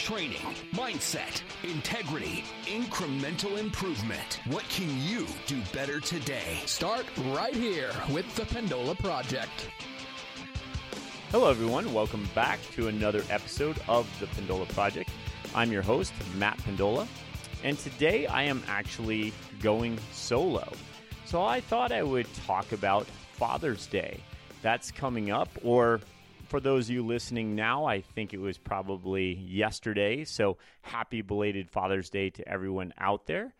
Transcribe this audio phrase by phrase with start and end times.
[0.00, 0.38] Training,
[0.72, 4.40] mindset, integrity, incremental improvement.
[4.46, 6.62] What can you do better today?
[6.64, 9.68] Start right here with the Pendola Project.
[11.30, 11.92] Hello, everyone.
[11.92, 15.10] Welcome back to another episode of the Pendola Project.
[15.54, 17.06] I'm your host, Matt Pendola,
[17.62, 20.72] and today I am actually going solo.
[21.26, 24.20] So I thought I would talk about Father's Day.
[24.62, 26.00] That's coming up, or
[26.50, 30.24] for those of you listening now, I think it was probably yesterday.
[30.24, 33.54] So happy belated Father's Day to everyone out there.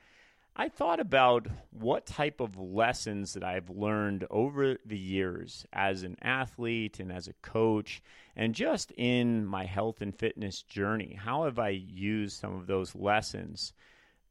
[0.56, 6.16] I thought about what type of lessons that I've learned over the years as an
[6.20, 8.02] athlete and as a coach,
[8.34, 11.14] and just in my health and fitness journey.
[11.14, 13.72] How have I used some of those lessons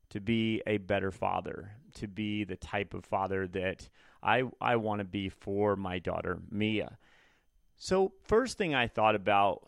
[0.09, 3.87] to be a better father, to be the type of father that
[4.21, 6.97] I, I want to be for my daughter, Mia?
[7.81, 9.63] So, first thing I thought about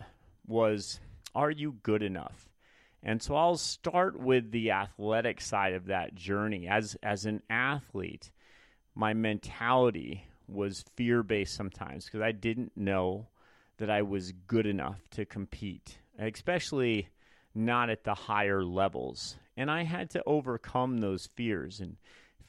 [0.45, 0.99] was
[1.33, 2.49] are you good enough?
[3.01, 6.67] And so I'll start with the athletic side of that journey.
[6.67, 8.29] As as an athlete,
[8.93, 13.27] my mentality was fear-based sometimes because I didn't know
[13.77, 17.07] that I was good enough to compete, especially
[17.55, 19.37] not at the higher levels.
[19.55, 21.95] And I had to overcome those fears and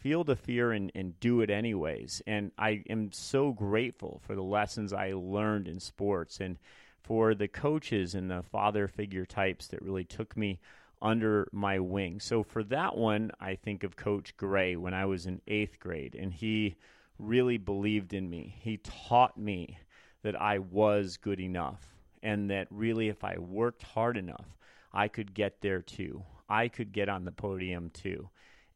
[0.02, 2.20] feel the fear and, and do it anyways.
[2.26, 6.58] And I am so grateful for the lessons I learned in sports and
[7.02, 10.58] for the coaches and the father figure types that really took me
[11.00, 12.20] under my wing.
[12.20, 16.16] So for that one, I think of Coach Gray when I was in eighth grade,
[16.18, 16.76] and he
[17.18, 18.56] really believed in me.
[18.60, 19.78] He taught me
[20.22, 21.80] that I was good enough,
[22.22, 24.46] and that really, if I worked hard enough,
[24.92, 26.22] I could get there too.
[26.48, 28.28] I could get on the podium too.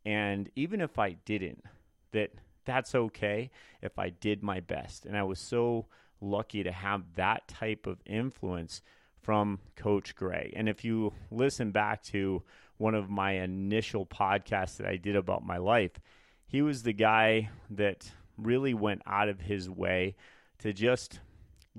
[0.06, 1.64] And even if I didn't,
[2.12, 2.30] that
[2.64, 3.50] that's okay
[3.82, 5.04] if I did my best.
[5.04, 5.86] And I was so
[6.20, 8.82] lucky to have that type of influence
[9.20, 10.52] from Coach Gray.
[10.54, 12.44] And if you listen back to
[12.76, 15.98] one of my initial podcasts that I did about my life,
[16.46, 20.14] he was the guy that really went out of his way
[20.60, 21.18] to just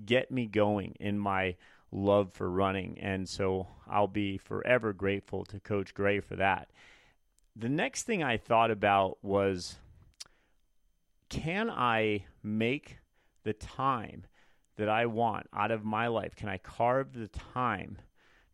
[0.06, 1.56] get me going in my
[1.94, 3.00] love for running.
[3.00, 6.68] And so I'll be forever grateful to Coach Gray for that
[7.58, 9.78] the next thing I thought about was
[11.30, 12.98] can I make
[13.44, 14.26] the time
[14.78, 16.36] that I want out of my life?
[16.36, 17.98] Can I carve the time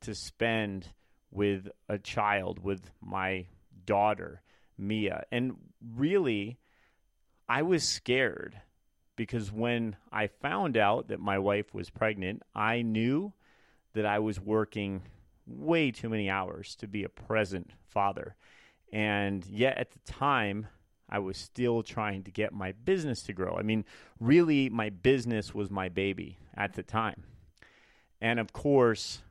[0.02, 0.90] to spend
[1.32, 3.48] with a child, with my
[3.86, 4.42] daughter,
[4.78, 5.26] Mia?
[5.32, 5.56] And
[5.96, 6.58] really,
[7.48, 8.62] I was scared
[9.16, 13.34] because when I found out that my wife was pregnant, I knew
[13.94, 15.04] that I was working
[15.46, 18.36] way too many hours to be a present father.
[18.94, 20.68] And yet at the time,
[21.10, 23.58] I was still trying to get my business to grow.
[23.58, 23.86] I mean,
[24.20, 27.24] really, my business was my baby at the time.
[28.22, 29.24] And of course,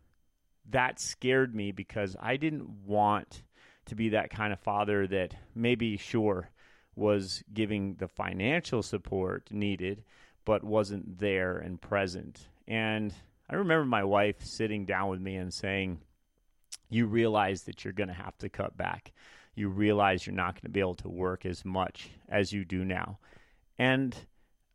[0.69, 3.45] that scared me because I didn't want
[3.87, 6.51] to be that kind of father that maybe, sure,
[6.97, 10.03] was giving the financial support needed,
[10.45, 12.49] but wasn't there and present.
[12.67, 13.15] And
[13.49, 16.01] I remember my wife sitting down with me and saying,
[16.91, 19.13] You realize that you're going to have to cut back
[19.55, 22.85] you realize you're not going to be able to work as much as you do
[22.85, 23.19] now.
[23.79, 24.17] And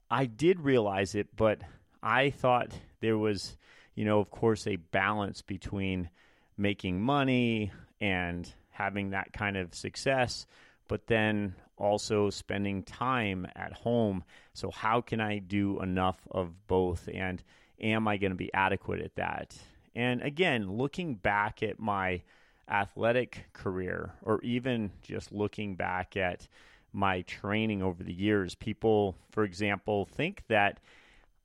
[0.10, 1.60] I did realize it, but
[2.02, 2.72] I thought
[3.02, 3.58] there was,
[3.96, 6.10] you know, of course, a balance between
[6.58, 10.46] making money and having that kind of success,
[10.88, 14.24] but then also spending time at home.
[14.54, 17.10] So, how can I do enough of both?
[17.12, 17.44] And
[17.82, 19.56] am I going to be adequate at that?
[19.96, 22.22] And again, looking back at my
[22.70, 26.48] athletic career or even just looking back at
[26.94, 30.80] my training over the years, people, for example, think that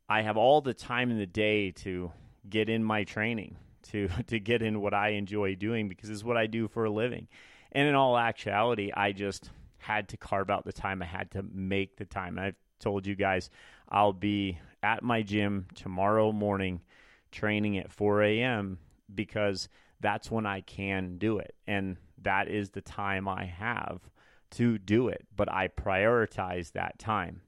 [0.08, 2.12] I have all the time in the day to
[2.48, 3.56] get in my training,
[3.90, 6.90] to to get in what I enjoy doing because it's what I do for a
[6.90, 7.28] living.
[7.72, 11.02] And in all actuality, I just had to carve out the time.
[11.02, 12.38] I had to make the time.
[12.38, 13.50] I've told you guys
[13.88, 16.80] I'll be at my gym tomorrow morning
[17.30, 18.78] training at 4 a.m.
[19.14, 19.69] because
[20.00, 21.55] that's when I can do it.
[21.67, 24.00] And that is the time I have
[24.53, 25.26] to do it.
[25.35, 27.43] But I prioritize that time.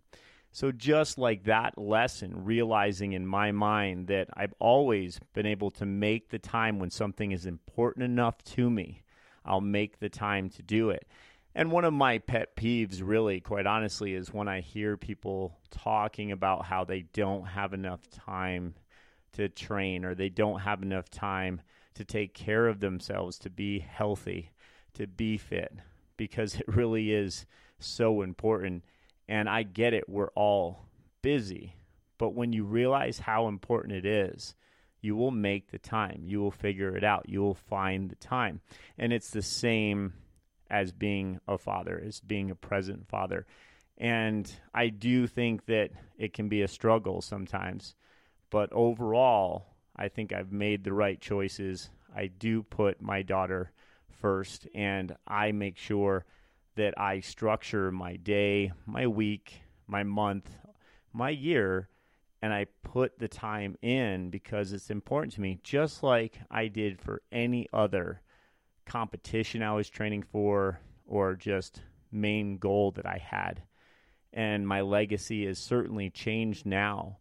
[0.52, 5.84] So, just like that lesson, realizing in my mind that I've always been able to
[5.84, 9.02] make the time when something is important enough to me,
[9.44, 11.08] I'll make the time to do it.
[11.56, 16.30] And one of my pet peeves, really, quite honestly, is when I hear people talking
[16.30, 18.74] about how they don't have enough time
[19.34, 21.60] to train or they don't have enough time
[21.94, 24.50] to take care of themselves, to be healthy,
[24.94, 25.72] to be fit,
[26.16, 27.46] because it really is
[27.78, 28.84] so important.
[29.28, 30.86] And I get it, we're all
[31.22, 31.76] busy.
[32.18, 34.54] But when you realize how important it is,
[35.00, 36.22] you will make the time.
[36.24, 37.28] You will figure it out.
[37.28, 38.60] You will find the time.
[38.96, 40.14] And it's the same
[40.70, 43.46] as being a father, as being a present father.
[43.98, 47.94] And I do think that it can be a struggle sometimes.
[48.54, 49.66] But overall,
[49.96, 51.90] I think I've made the right choices.
[52.14, 53.72] I do put my daughter
[54.12, 56.24] first, and I make sure
[56.76, 60.48] that I structure my day, my week, my month,
[61.12, 61.88] my year,
[62.42, 67.00] and I put the time in because it's important to me, just like I did
[67.00, 68.20] for any other
[68.86, 70.78] competition I was training for
[71.08, 73.64] or just main goal that I had.
[74.32, 77.18] And my legacy has certainly changed now.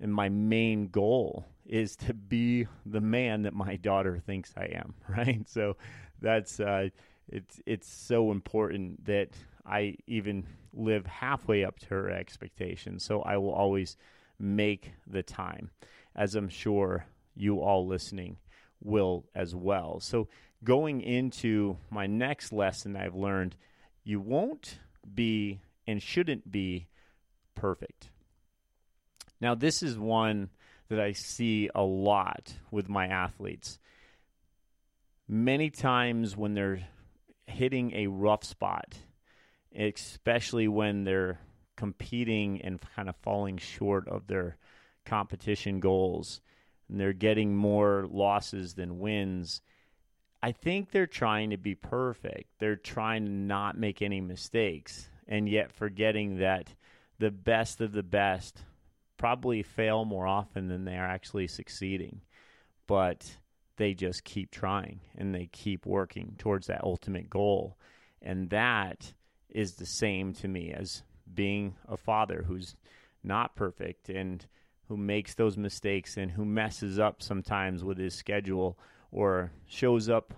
[0.00, 4.94] And my main goal is to be the man that my daughter thinks I am,
[5.08, 5.48] right?
[5.48, 5.76] So
[6.20, 6.88] that's uh,
[7.28, 9.30] it's it's so important that
[9.66, 13.04] I even live halfway up to her expectations.
[13.04, 13.96] So I will always
[14.38, 15.70] make the time,
[16.14, 18.36] as I'm sure you all listening
[18.80, 20.00] will as well.
[20.00, 20.28] So
[20.64, 23.56] going into my next lesson I've learned,
[24.04, 24.78] you won't
[25.14, 26.88] be and shouldn't be
[27.54, 28.10] perfect.
[29.40, 30.50] Now this is one
[30.88, 33.78] that I see a lot with my athletes.
[35.28, 36.88] Many times when they're
[37.46, 38.96] hitting a rough spot,
[39.76, 41.38] especially when they're
[41.76, 44.56] competing and kind of falling short of their
[45.04, 46.40] competition goals
[46.88, 49.60] and they're getting more losses than wins.
[50.42, 52.50] I think they're trying to be perfect.
[52.58, 56.74] They're trying to not make any mistakes and yet forgetting that
[57.18, 58.62] the best of the best
[59.18, 62.22] probably fail more often than they are actually succeeding.
[62.86, 63.36] But
[63.76, 67.76] they just keep trying and they keep working towards that ultimate goal.
[68.22, 69.12] And that
[69.50, 72.76] is the same to me as being a father who's
[73.22, 74.44] not perfect and
[74.88, 78.78] who makes those mistakes and who messes up sometimes with his schedule
[79.12, 80.34] or shows up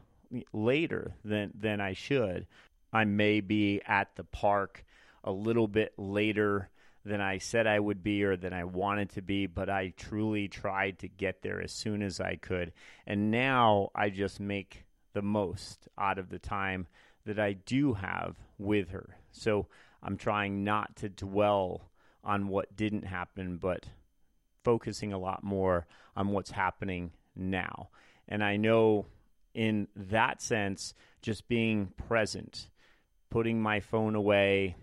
[0.53, 2.47] later than than I should.
[2.93, 4.85] I may be at the park
[5.23, 6.69] a little bit later
[7.05, 10.49] than I said I would be or than I wanted to be, but I truly
[10.49, 12.73] tried to get there as soon as I could.
[13.07, 16.87] And now I just make the most out of the time
[17.25, 19.17] that I do have with her.
[19.33, 19.67] So
[20.03, 21.91] I'm trying not to dwell
[22.23, 23.87] on what didn't happen, but
[24.63, 27.89] focusing a lot more on what's happening now.
[28.29, 29.07] And I know
[29.55, 32.69] in that sense, just being present,
[33.31, 34.77] putting my phone away,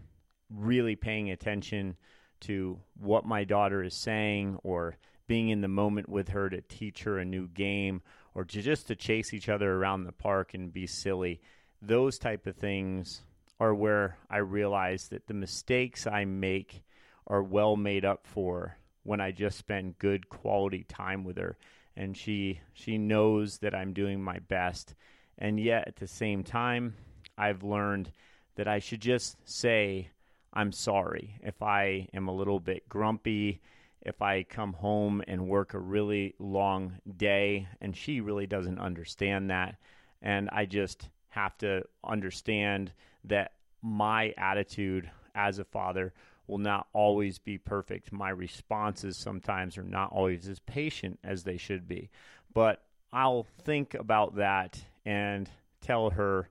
[0.50, 1.96] really paying attention
[2.42, 4.98] to what my daughter is saying or
[5.28, 8.02] being in the moment with her to teach her a new game
[8.34, 11.42] or to just to chase each other around the park and be silly.
[11.82, 13.24] Those type of things
[13.60, 16.84] are where i realize that the mistakes i make
[17.26, 21.58] are well made up for when i just spend good quality time with her.
[21.96, 24.94] And she she knows that i'm doing my best.
[25.40, 26.96] And yet at the same time
[27.38, 28.12] i've learned
[28.56, 30.10] that i should just say
[30.58, 33.62] I'm sorry if I am a little bit grumpy,
[34.02, 39.52] if I come home and work a really long day, and she really doesn't understand
[39.52, 39.76] that.
[40.24, 42.92] And I just have to understand
[43.26, 43.52] that
[43.84, 46.12] my attitude as a father
[46.48, 48.12] will not always be perfect.
[48.12, 52.10] My responses sometimes are not always as patient as they should be.
[52.52, 52.82] But
[53.14, 56.50] I'll think about that and tell her,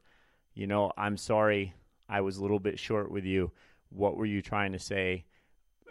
[0.55, 1.75] you know, I'm sorry
[2.09, 3.51] I was a little bit short with you.
[3.91, 5.25] What were you trying to say?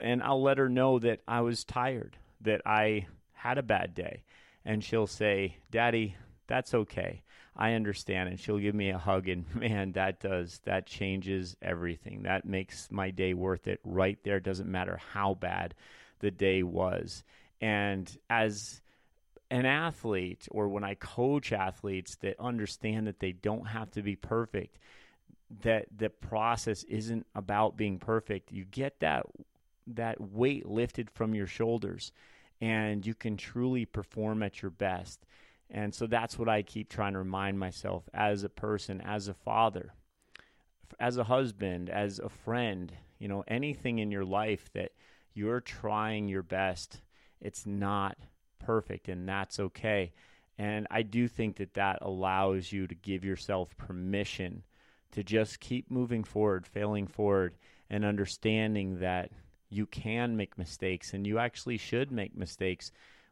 [0.01, 4.23] And I'll let her know that I was tired, that I had a bad day.
[4.65, 6.15] And she'll say, Daddy,
[6.47, 7.21] that's okay.
[7.55, 8.29] I understand.
[8.29, 9.29] And she'll give me a hug.
[9.29, 12.23] And man, that does, that changes everything.
[12.23, 14.37] That makes my day worth it right there.
[14.37, 15.75] It doesn't matter how bad
[16.19, 17.23] the day was.
[17.61, 18.81] And as
[19.49, 24.15] an athlete, or when I coach athletes that understand that they don't have to be
[24.15, 24.79] perfect,
[25.61, 28.51] that the process isn't about being perfect.
[28.51, 29.25] You get that
[29.87, 32.11] that weight lifted from your shoulders
[32.59, 35.25] and you can truly perform at your best.
[35.69, 39.33] And so that's what I keep trying to remind myself as a person, as a
[39.33, 39.93] father,
[40.99, 44.91] as a husband, as a friend, you know, anything in your life that
[45.33, 47.01] you're trying your best.
[47.41, 48.17] It's not
[48.59, 50.13] perfect and that's okay.
[50.57, 54.63] And I do think that that allows you to give yourself permission
[55.15, 57.55] to just keep moving forward, failing forward,
[57.89, 59.31] and understanding that
[59.69, 62.91] you can make mistakes and you actually should make mistakes,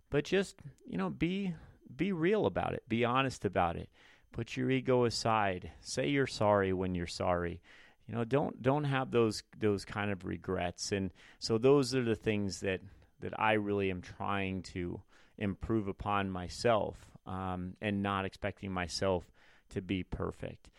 [0.09, 0.55] but just,
[0.87, 1.53] you know, be
[1.93, 3.89] be real about it, be honest about it.
[4.31, 5.71] Put your ego aside.
[5.81, 7.61] Say you're sorry when you're sorry.
[8.07, 10.93] You know, don't don't have those those kind of regrets.
[10.93, 12.79] And so those are the things that
[13.19, 15.01] that I really am trying to
[15.37, 16.95] improve upon myself
[17.27, 19.25] um, and not expecting myself
[19.71, 20.69] to be perfect.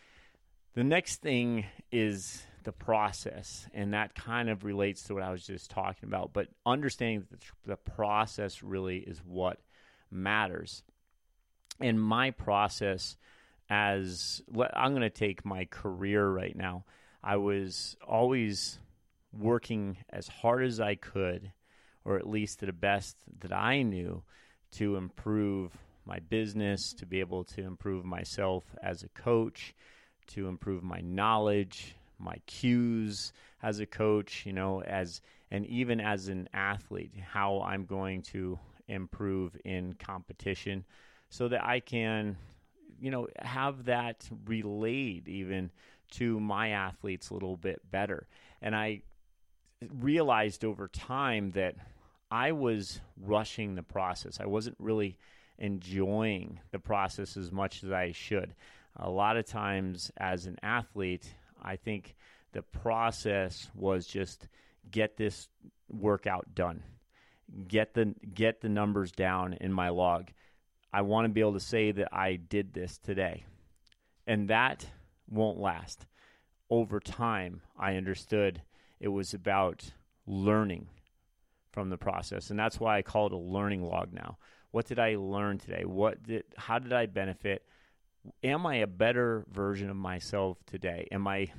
[0.75, 5.47] The next thing is the process, and that kind of relates to what I was
[5.47, 6.33] just talking about.
[6.33, 9.61] But understanding that the process really is what
[10.11, 10.83] matters.
[11.79, 13.15] And my process,
[13.69, 14.41] as
[14.73, 16.83] I'm going to take my career right now,
[17.23, 18.77] I was always
[19.31, 21.53] working as hard as I could,
[22.03, 24.23] or at least to the best that I knew,
[24.73, 25.71] to improve
[26.05, 29.73] my business, to be able to improve myself as a coach,
[30.27, 36.27] to improve my knowledge, my cues as a coach, you know, as and even as
[36.27, 40.85] an athlete, how I'm going to improve in competition
[41.29, 42.37] so that I can,
[42.99, 45.71] you know, have that relayed even
[46.11, 48.27] to my athletes a little bit better.
[48.61, 49.01] And I
[49.99, 51.75] realized over time that
[52.31, 54.39] I was rushing the process.
[54.39, 55.17] I wasn't really
[55.57, 58.53] enjoying the process as much as I should.
[58.97, 62.15] A lot of times, as an athlete, I think
[62.53, 64.47] the process was just
[64.89, 65.49] get this
[65.89, 66.83] workout done,
[67.67, 70.29] get the get the numbers down in my log.
[70.93, 73.43] I want to be able to say that I did this today,
[74.25, 74.87] and that
[75.29, 76.05] won't last.
[76.69, 78.61] Over time, I understood
[78.99, 79.91] it was about
[80.25, 80.87] learning
[81.71, 84.37] from the process, and that's why I call it a learning log now.
[84.71, 85.83] What did I learn today?
[85.83, 87.65] What did how did I benefit?
[88.43, 91.07] Am I a better version of myself today?
[91.11, 91.49] Am I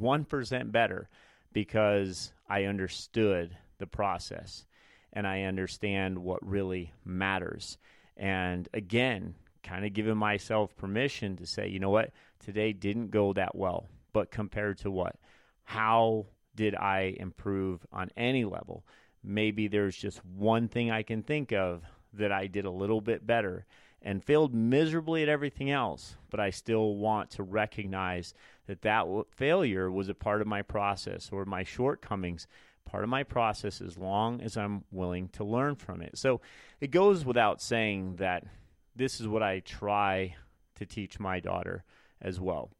[0.00, 1.08] 1% better
[1.52, 4.66] because I understood the process
[5.12, 7.78] and I understand what really matters.
[8.16, 13.32] And again, kind of giving myself permission to say, you know what, today didn't go
[13.34, 15.16] that well, but compared to what?
[15.64, 18.84] How did I improve on any level?
[19.22, 21.82] Maybe there's just one thing I can think of
[22.14, 23.66] that I did a little bit better
[24.02, 28.34] and failed miserably at everything else, but I still want to recognize
[28.66, 32.46] that that failure was a part of my process or my shortcomings
[32.84, 36.18] part of my process as long as I'm willing to learn from it.
[36.18, 36.40] So
[36.80, 38.44] it goes without saying that
[38.94, 40.36] this is what I try
[40.76, 41.84] to teach my daughter
[42.20, 42.70] as well.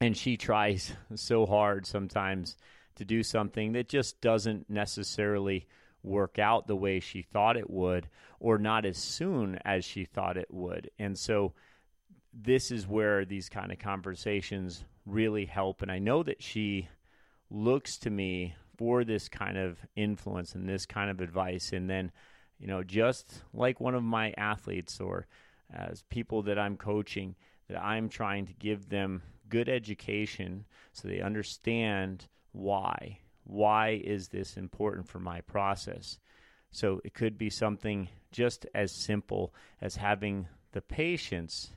[0.00, 2.56] And she tries so hard sometimes
[2.96, 5.66] to do something that just doesn't necessarily
[6.04, 8.08] work out the way she thought it would
[8.38, 10.90] or not as soon as she thought it would.
[10.98, 11.54] And so
[12.32, 15.82] this is where these kind of conversations really help.
[15.82, 16.88] And I know that she
[17.50, 21.72] looks to me for this kind of influence and this kind of advice.
[21.72, 22.12] And then
[22.58, 25.26] you know just like one of my athletes or
[25.72, 27.34] as people that I'm coaching
[27.68, 34.56] that I'm trying to give them good education so they understand why why is this
[34.56, 36.18] important for my process?
[36.70, 41.70] So it could be something just as simple as having the patience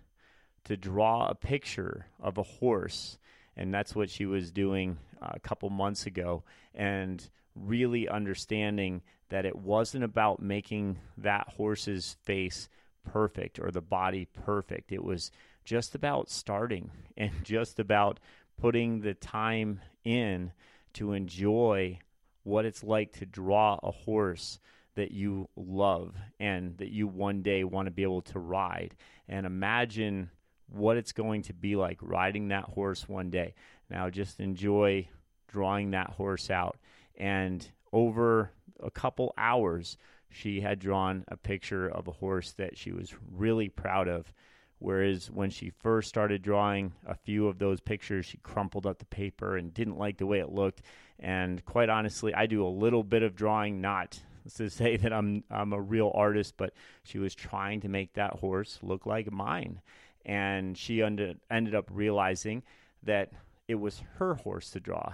[0.63, 3.19] to draw a picture of a horse.
[3.55, 6.43] And that's what she was doing a couple months ago.
[6.73, 12.69] And really understanding that it wasn't about making that horse's face
[13.03, 14.91] perfect or the body perfect.
[14.91, 15.31] It was
[15.63, 18.19] just about starting and just about
[18.59, 20.51] putting the time in
[20.97, 21.99] to enjoy
[22.43, 24.59] what it's like to draw a horse
[24.95, 28.95] that you love and that you one day want to be able to ride.
[29.27, 30.31] And imagine
[30.69, 33.53] what it's going to be like riding that horse one day.
[33.89, 35.07] Now, just enjoy
[35.47, 36.77] drawing that horse out.
[37.15, 38.51] And over
[38.81, 39.97] a couple hours,
[40.29, 44.31] she had drawn a picture of a horse that she was really proud of.
[44.79, 49.05] Whereas when she first started drawing a few of those pictures, she crumpled up the
[49.05, 50.83] paper and didn't like the way it looked.
[51.19, 54.19] And quite honestly, I do a little bit of drawing, not
[54.55, 58.35] to say that I'm I'm a real artist, but she was trying to make that
[58.35, 59.81] horse look like mine.
[60.25, 62.61] And she ended ended up realizing
[63.03, 63.31] that
[63.67, 65.13] it was her horse to draw.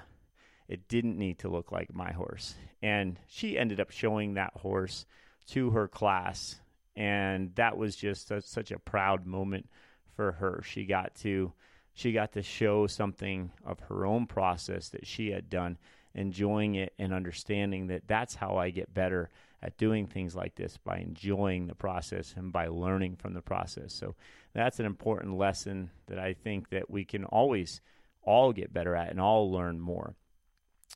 [0.68, 2.56] It didn't need to look like my horse.
[2.82, 5.06] And she ended up showing that horse
[5.48, 6.60] to her class
[6.96, 9.70] and that was just a, such a proud moment
[10.16, 10.62] for her.
[10.66, 11.54] She got to
[11.94, 15.78] she got to show something of her own process that she had done,
[16.16, 19.30] enjoying it and understanding that that's how I get better
[19.62, 23.94] at doing things like this by enjoying the process and by learning from the process.
[23.94, 24.16] So
[24.54, 27.80] that's an important lesson that I think that we can always
[28.24, 30.16] all get better at and all learn more.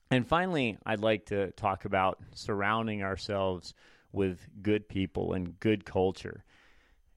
[0.10, 3.74] And finally, I'd like to talk about surrounding ourselves
[4.18, 6.44] with good people and good culture.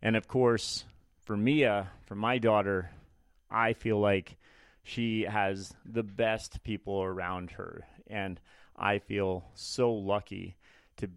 [0.02, 0.84] And of course,
[1.22, 2.90] for Mia, for my daughter,
[3.50, 4.36] I feel like
[4.82, 7.86] she has the best people around her.
[8.06, 8.40] And
[8.76, 10.56] I feel so lucky
[10.98, 11.08] to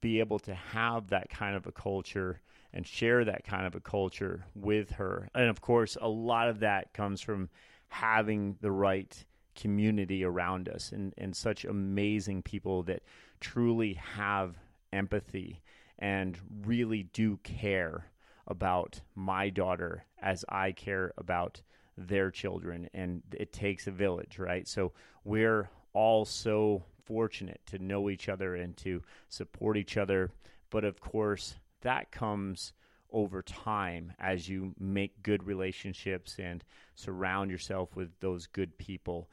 [0.00, 2.40] be able to have that kind of a culture
[2.72, 5.28] and share that kind of a culture with her.
[5.34, 7.48] And of course, a lot of that comes from
[7.88, 9.24] having the right
[9.54, 13.02] community around us and, and such amazing people that
[13.40, 14.56] truly have
[14.96, 15.62] empathy
[15.98, 18.06] and really do care
[18.46, 21.62] about my daughter as I care about
[21.96, 22.88] their children.
[22.94, 24.66] And it takes a village, right?
[24.66, 24.92] So
[25.24, 30.30] we're all so fortunate to know each other and to support each other.
[30.70, 32.72] But of course, that comes
[33.10, 39.30] over time as you make good relationships and surround yourself with those good people.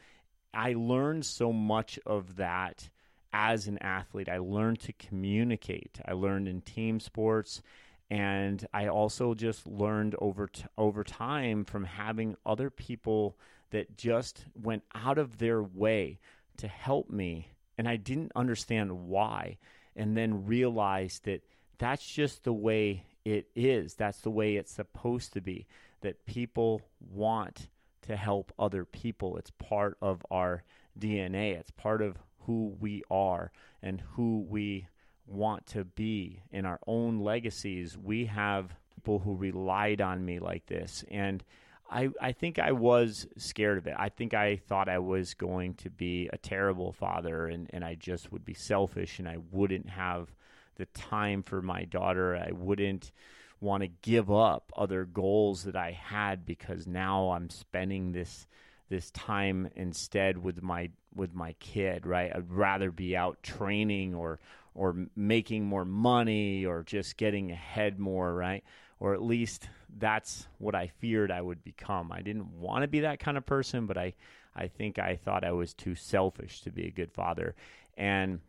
[0.53, 2.89] I learned so much of that
[3.33, 4.29] as an athlete.
[4.29, 5.99] I learned to communicate.
[6.05, 7.61] I learned in team sports
[8.09, 13.37] and I also just learned over t- over time from having other people
[13.71, 16.19] that just went out of their way
[16.57, 19.57] to help me and I didn't understand why
[19.95, 21.43] and then realized that
[21.77, 23.95] that's just the way it is.
[23.95, 25.65] That's the way it's supposed to be.
[26.01, 27.67] That people want
[28.03, 29.37] to help other people.
[29.37, 30.63] It's part of our
[30.99, 31.57] DNA.
[31.57, 34.87] It's part of who we are and who we
[35.25, 37.97] want to be in our own legacies.
[37.97, 41.03] We have people who relied on me like this.
[41.09, 41.43] And
[41.89, 43.95] I, I think I was scared of it.
[43.97, 47.95] I think I thought I was going to be a terrible father and, and I
[47.95, 50.29] just would be selfish and I wouldn't have
[50.75, 52.35] the time for my daughter.
[52.35, 53.11] I wouldn't
[53.59, 58.47] want to give up other goals that I had because now I'm spending this
[58.93, 62.31] this time instead with my with my kid, right?
[62.33, 64.39] I'd rather be out training or
[64.75, 68.63] or making more money or just getting ahead more, right?
[68.99, 72.11] Or at least that's what I feared I would become.
[72.11, 74.13] I didn't want to be that kind of person, but I
[74.55, 77.55] I think I thought I was too selfish to be a good father.
[77.97, 78.41] And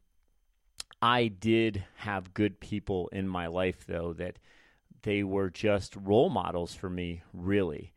[1.00, 4.38] I did have good people in my life though that
[5.00, 7.93] they were just role models for me, really.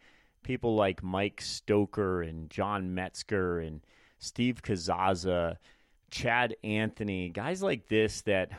[0.48, 3.82] People like Mike Stoker and John Metzger and
[4.18, 5.58] Steve Kazaza,
[6.10, 8.52] Chad Anthony, guys like this that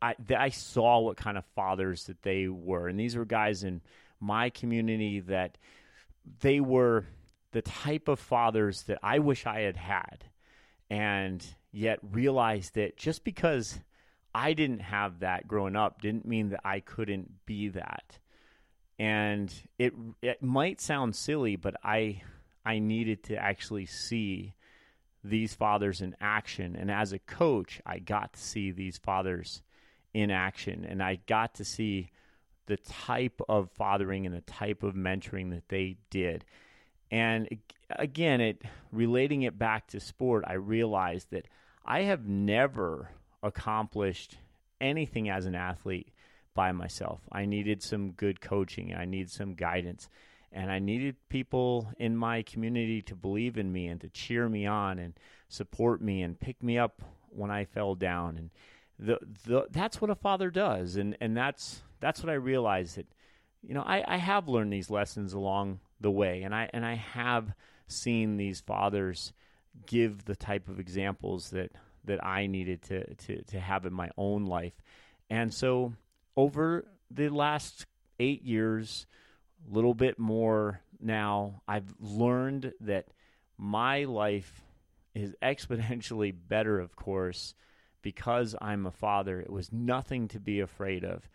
[0.00, 2.88] I, that I saw what kind of fathers that they were.
[2.88, 3.82] And these were guys in
[4.18, 5.58] my community that
[6.40, 7.04] they were
[7.52, 10.24] the type of fathers that I wish I had had.
[10.88, 13.78] And yet realized that just because
[14.34, 18.18] I didn't have that growing up didn't mean that I couldn't be that.
[19.00, 22.20] And it it might sound silly, but I
[22.66, 24.52] I needed to actually see
[25.24, 26.76] these fathers in action.
[26.76, 29.62] And as a coach, I got to see these fathers
[30.12, 32.10] in action and I got to see
[32.66, 36.44] the type of fathering and the type of mentoring that they did.
[37.10, 37.48] And
[37.88, 38.60] again, it
[38.92, 41.46] relating it back to sport, I realized that
[41.86, 43.08] I have never
[43.42, 44.36] accomplished
[44.78, 46.12] anything as an athlete
[46.54, 47.20] by myself.
[47.30, 50.08] I needed some good coaching, I needed some guidance,
[50.52, 54.66] and I needed people in my community to believe in me and to cheer me
[54.66, 55.14] on and
[55.48, 58.36] support me and pick me up when I fell down.
[58.36, 58.50] And
[58.98, 63.06] the, the that's what a father does, and and that's that's what I realized that
[63.62, 66.94] you know I, I have learned these lessons along the way, and I and I
[66.94, 67.52] have
[67.86, 69.32] seen these fathers
[69.86, 71.70] give the type of examples that
[72.04, 74.72] that I needed to, to, to have in my own life.
[75.28, 75.92] And so
[76.36, 77.86] over the last
[78.18, 79.06] eight years,
[79.68, 83.06] a little bit more now, I've learned that
[83.56, 84.62] my life
[85.14, 87.54] is exponentially better, of course,
[88.02, 89.40] because I'm a father.
[89.40, 91.28] It was nothing to be afraid of.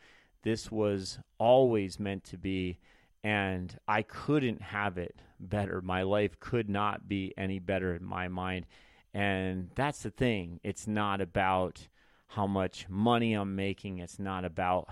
[0.43, 2.79] This was always meant to be,
[3.23, 5.81] and I couldn't have it better.
[5.81, 8.67] My life could not be any better in my mind.
[9.13, 10.60] And that's the thing.
[10.63, 11.88] It's not about
[12.27, 13.99] how much money I'm making.
[13.99, 14.89] It's not about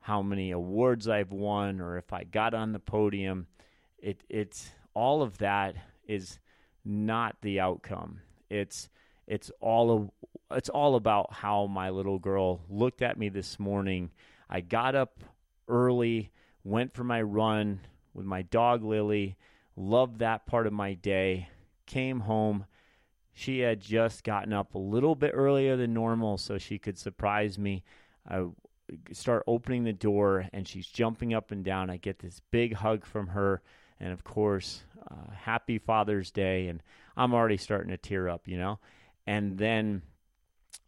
[0.00, 3.46] how many awards I've won or if I got on the podium.
[3.98, 6.38] It it's all of that is
[6.84, 8.20] not the outcome.
[8.50, 8.88] It's
[9.26, 10.12] it's all
[10.50, 14.10] it's all about how my little girl looked at me this morning.
[14.50, 15.22] I got up
[15.68, 16.30] early,
[16.64, 17.80] went for my run
[18.12, 19.36] with my dog Lily,
[19.76, 21.48] loved that part of my day,
[21.86, 22.66] came home
[23.34, 27.58] she had just gotten up a little bit earlier than normal so she could surprise
[27.58, 27.82] me.
[28.28, 28.46] I
[29.12, 31.90] start opening the door and she's jumping up and down.
[31.90, 33.62] I get this big hug from her.
[33.98, 36.68] And of course, uh, happy Father's Day.
[36.68, 36.82] And
[37.16, 38.78] I'm already starting to tear up, you know?
[39.26, 40.02] And then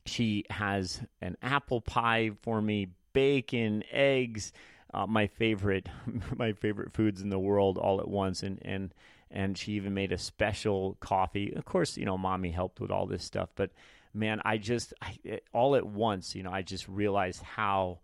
[0.05, 4.53] she has an apple pie for me, bacon, eggs,
[4.93, 5.89] uh, my favorite,
[6.37, 8.43] my favorite foods in the world all at once.
[8.43, 8.95] And, and,
[9.35, 11.53] and she even made a special coffee.
[11.55, 13.71] Of course, you know, mommy helped with all this stuff, but
[14.15, 17.99] man, I just I, all at once, you know, I just realized how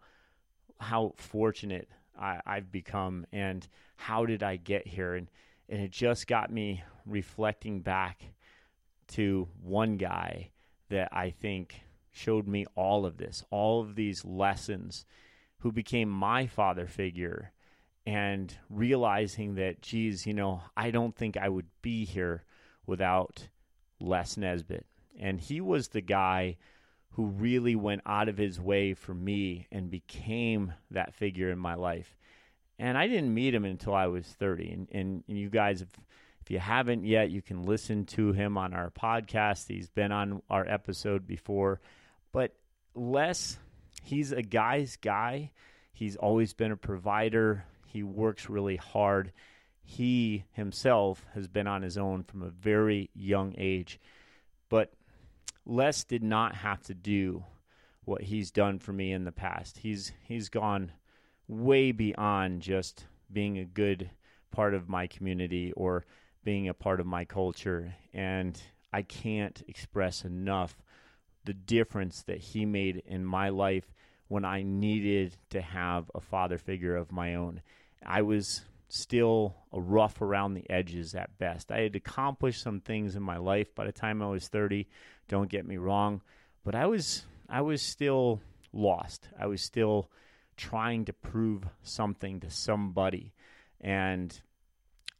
[0.80, 1.88] how fortunate
[2.20, 3.66] I, I've become and
[3.96, 5.30] how did I get here and
[5.68, 8.24] and it just got me reflecting back
[9.08, 10.50] to one guy
[10.88, 15.04] that I think showed me all of this, all of these lessons,
[15.58, 17.52] who became my father figure,
[18.10, 22.42] and realizing that, geez, you know, I don't think I would be here
[22.84, 23.46] without
[24.00, 24.84] Les Nesbitt.
[25.16, 26.56] And he was the guy
[27.10, 31.74] who really went out of his way for me and became that figure in my
[31.74, 32.16] life.
[32.80, 34.88] And I didn't meet him until I was 30.
[34.92, 35.88] And, and, you guys, if,
[36.40, 39.68] if you haven't yet, you can listen to him on our podcast.
[39.68, 41.80] He's been on our episode before.
[42.32, 42.56] But
[42.96, 43.56] Les,
[44.02, 45.52] he's a guy's guy.
[45.92, 47.66] He's always been a provider.
[47.92, 49.32] He works really hard.
[49.82, 53.98] He himself has been on his own from a very young age.
[54.68, 54.92] But
[55.66, 57.44] Les did not have to do
[58.04, 59.78] what he's done for me in the past.
[59.78, 60.92] He's he's gone
[61.48, 64.10] way beyond just being a good
[64.50, 66.04] part of my community or
[66.44, 68.60] being a part of my culture and
[68.92, 70.76] I can't express enough
[71.44, 73.92] the difference that he made in my life
[74.28, 77.62] when I needed to have a father figure of my own.
[78.04, 81.70] I was still rough around the edges at best.
[81.70, 84.88] I had accomplished some things in my life by the time I was 30,
[85.28, 86.22] don't get me wrong,
[86.64, 88.40] but I was I was still
[88.72, 89.28] lost.
[89.38, 90.10] I was still
[90.56, 93.32] trying to prove something to somebody
[93.80, 94.40] and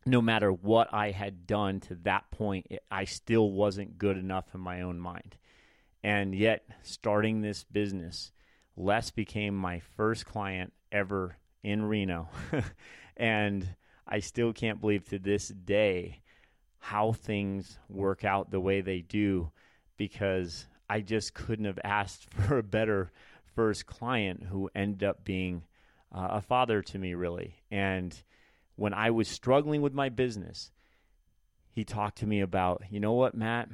[0.07, 4.55] no matter what I had done to that point, it, I still wasn't good enough
[4.55, 5.37] in my own mind.
[6.03, 8.33] And yet, starting this business,
[8.77, 12.29] Les became my first client ever in Reno.
[13.17, 13.75] and
[14.07, 16.21] I still can't believe to this day
[16.79, 19.51] how things work out the way they do
[19.97, 23.13] because I just couldn't have asked for a better
[23.55, 25.65] first client who ended up being
[26.13, 27.57] uh, a father to me, really.
[27.71, 28.21] And
[28.77, 30.73] when I was struggling with my business,
[31.71, 33.69] he talked to me about, you know what, Matt?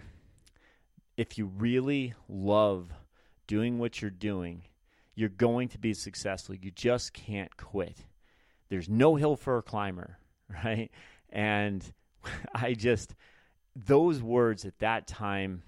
[1.16, 2.92] If you really love
[3.46, 4.64] doing what you're doing,
[5.16, 6.55] you're going to be successful.
[6.55, 7.96] You just can't quit.
[8.68, 10.18] There's no hill for a climber,
[10.64, 10.90] right?
[11.31, 11.85] And
[12.55, 13.14] I just,
[13.74, 15.62] those words at that time,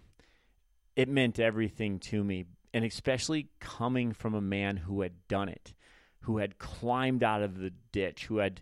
[0.94, 2.44] it meant everything to me.
[2.74, 5.72] And especially coming from a man who had done it,
[6.20, 8.60] who had climbed out of the ditch, who had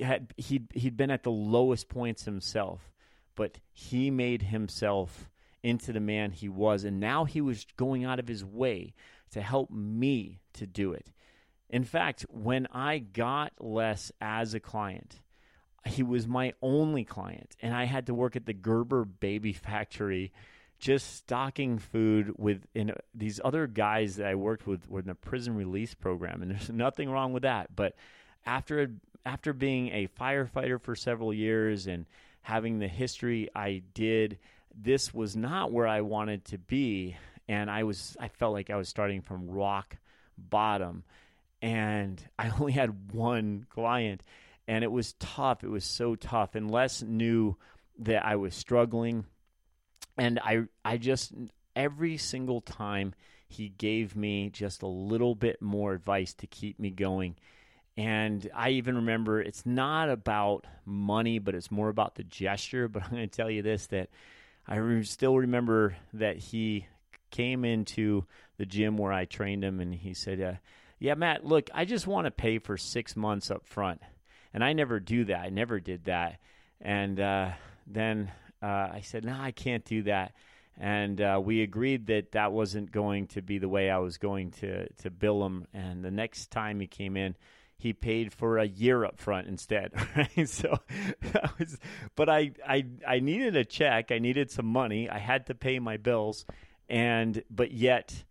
[0.00, 2.90] had he'd he'd been at the lowest points himself,
[3.36, 5.30] but he made himself
[5.62, 8.94] into the man he was, and now he was going out of his way
[9.30, 11.12] to help me to do it.
[11.68, 15.20] In fact, when I got Les as a client,
[15.86, 20.32] he was my only client, and I had to work at the Gerber Baby Factory,
[20.78, 25.06] just stocking food with in, uh, these other guys that I worked with were in
[25.06, 27.74] the prison release program, and there's nothing wrong with that.
[27.74, 27.94] But
[28.44, 28.92] after
[29.24, 32.06] after being a firefighter for several years and
[32.42, 34.38] having the history I did,
[34.72, 37.16] this was not where I wanted to be,
[37.48, 39.96] and I was I felt like I was starting from rock
[40.36, 41.04] bottom,
[41.62, 44.22] and I only had one client,
[44.68, 45.64] and it was tough.
[45.64, 47.56] It was so tough, and Les knew
[47.98, 49.24] that I was struggling,
[50.16, 51.32] and I I just
[51.74, 53.14] every single time
[53.48, 57.36] he gave me just a little bit more advice to keep me going
[57.96, 62.88] and I even remember it's not about money, but it's more about the gesture.
[62.96, 64.10] But I'm going to tell you this that
[64.66, 66.86] I still remember that he
[67.30, 68.24] came into
[68.58, 70.54] the gym where I trained him and he said, uh,
[70.98, 74.00] Yeah, Matt, look, I just want to pay for six months up front.
[74.54, 75.40] And I never do that.
[75.40, 76.38] I never did that.
[76.80, 77.50] And uh,
[77.86, 80.32] then uh, I said, No, I can't do that.
[80.78, 84.50] And uh, we agreed that that wasn't going to be the way I was going
[84.52, 85.66] to, to bill him.
[85.72, 87.34] And the next time he came in,
[87.78, 89.92] he paid for a year up front instead.
[90.16, 90.48] Right?
[90.48, 90.78] So,
[91.58, 91.78] was,
[92.14, 94.10] but I, I, I needed a check.
[94.10, 95.08] I needed some money.
[95.08, 96.46] I had to pay my bills,
[96.88, 98.24] and but yet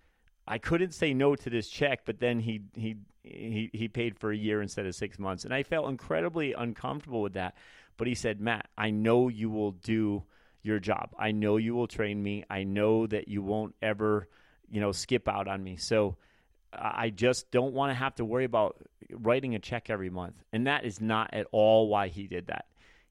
[0.47, 2.05] I couldn't say no to this check.
[2.05, 5.53] But then he he he he paid for a year instead of six months, and
[5.53, 7.55] I felt incredibly uncomfortable with that.
[7.97, 10.23] But he said, Matt, I know you will do
[10.61, 11.09] your job.
[11.17, 12.43] I know you will train me.
[12.49, 14.27] I know that you won't ever,
[14.69, 15.77] you know, skip out on me.
[15.77, 16.17] So
[16.73, 18.77] I just don't want to have to worry about
[19.11, 20.35] writing a check every month.
[20.51, 22.65] And that is not at all why he did that.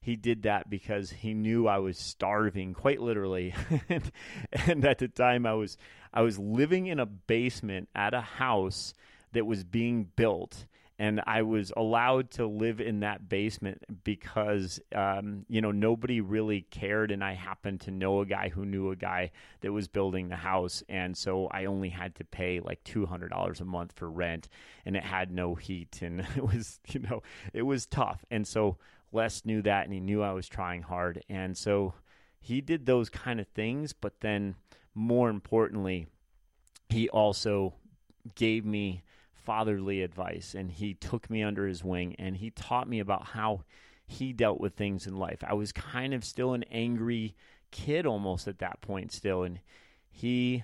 [0.05, 3.55] He did that because he knew I was starving, quite literally.
[3.89, 4.11] and,
[4.51, 5.79] and at the time I was
[6.13, 8.93] I was living in a basement at a house
[9.31, 10.67] that was being built.
[10.99, 16.61] And I was allowed to live in that basement because um, you know nobody really
[16.61, 20.29] cared, and I happened to know a guy who knew a guy that was building
[20.29, 23.91] the house, and so I only had to pay like two hundred dollars a month
[23.97, 24.47] for rent,
[24.85, 28.77] and it had no heat, and it was you know it was tough, and so
[29.15, 31.93] Les knew that, and he knew I was trying hard, and so
[32.39, 34.55] he did those kind of things, but then
[34.93, 36.05] more importantly,
[36.89, 37.73] he also
[38.35, 39.01] gave me
[39.33, 43.63] fatherly advice and he took me under his wing and he taught me about how
[44.07, 45.43] he dealt with things in life.
[45.45, 47.35] I was kind of still an angry
[47.71, 49.59] kid almost at that point still and
[50.09, 50.63] he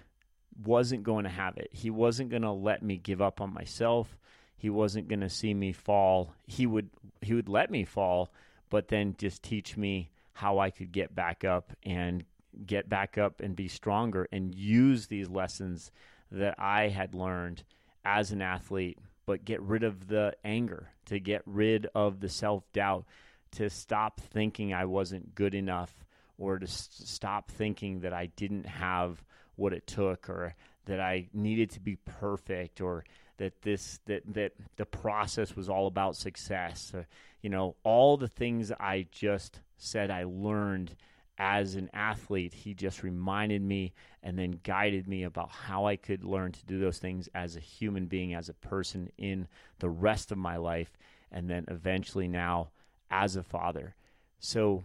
[0.63, 1.69] wasn't going to have it.
[1.71, 4.17] He wasn't going to let me give up on myself.
[4.61, 6.35] He wasn't going to see me fall.
[6.45, 8.31] He would he would let me fall,
[8.69, 12.23] but then just teach me how I could get back up and
[12.67, 15.91] get back up and be stronger and use these lessons
[16.31, 17.63] that I had learned
[18.05, 22.71] as an athlete, but get rid of the anger, to get rid of the self
[22.71, 23.05] doubt,
[23.53, 26.05] to stop thinking I wasn't good enough,
[26.37, 29.23] or to stop thinking that I didn't have
[29.55, 30.53] what it took, or
[30.85, 33.03] that I needed to be perfect, or
[33.41, 36.93] that this that that the process was all about success.
[36.95, 37.03] Uh,
[37.41, 40.95] you know, all the things I just said I learned
[41.39, 46.23] as an athlete, he just reminded me and then guided me about how I could
[46.23, 49.47] learn to do those things as a human being, as a person in
[49.79, 50.95] the rest of my life,
[51.31, 52.69] and then eventually now
[53.09, 53.95] as a father.
[54.39, 54.83] So,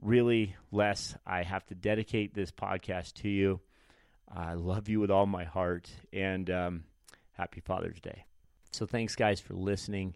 [0.00, 3.60] really, Les, I have to dedicate this podcast to you.
[4.28, 6.84] I love you with all my heart, and um,
[7.42, 8.24] happy Father's Day.
[8.70, 10.14] So, thanks, guys, for listening.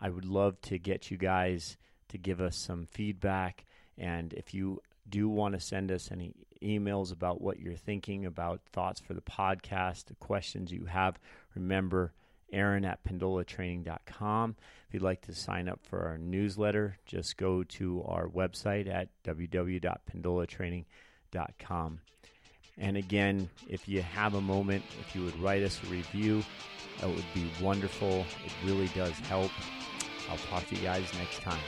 [0.00, 1.76] I would love to get you guys
[2.08, 3.64] to give us some feedback.
[3.96, 8.62] And if you do want to send us any emails about what you're thinking about
[8.72, 11.20] thoughts for the podcast, the questions you have,
[11.54, 12.12] remember
[12.52, 14.56] Erin at pendolatraining.com.
[14.88, 19.10] If you'd like to sign up for our newsletter, just go to our website at
[19.22, 22.00] www.pendolatraining.com.
[22.80, 26.44] And again, if you have a moment, if you would write us a review,
[27.00, 28.24] that would be wonderful.
[28.44, 29.50] It really does help.
[30.30, 31.58] I'll talk to you guys next time.